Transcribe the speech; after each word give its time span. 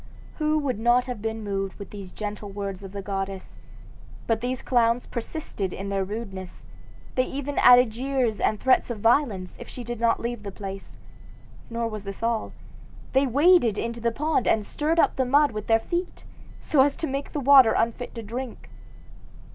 "Who 0.39 0.57
would 0.57 0.79
not 0.79 1.05
have 1.05 1.21
been 1.21 1.43
moved 1.43 1.77
with 1.77 1.91
these 1.91 2.11
gentle 2.11 2.49
words 2.49 2.81
of 2.83 2.91
the 2.91 3.03
goddess? 3.03 3.59
But 4.25 4.41
these 4.41 4.63
clowns 4.63 5.05
persisted 5.05 5.73
in 5.73 5.89
their 5.89 6.03
rudeness; 6.03 6.65
they 7.13 7.25
even 7.25 7.59
added 7.59 7.91
jeers 7.91 8.41
and 8.41 8.59
threats 8.59 8.89
of 8.89 8.99
violence 8.99 9.57
if 9.59 9.69
she 9.69 9.83
did 9.83 9.99
not 9.99 10.19
leave 10.19 10.41
the 10.41 10.51
place. 10.51 10.97
Nor 11.69 11.87
was 11.87 12.03
this 12.03 12.23
all. 12.23 12.51
They 13.13 13.27
waded 13.27 13.77
into 13.77 14.01
the 14.01 14.11
pond 14.11 14.47
and 14.47 14.65
stirred 14.65 14.97
up 14.99 15.17
the 15.17 15.23
mud 15.25 15.51
with 15.51 15.67
their 15.67 15.77
feet, 15.79 16.25
so 16.61 16.81
as 16.81 16.95
to 16.95 17.05
make 17.05 17.31
the 17.31 17.39
water 17.39 17.73
unfit 17.73 18.15
to 18.15 18.23
drink. 18.23 18.71